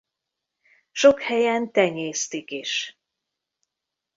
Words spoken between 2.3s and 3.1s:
is.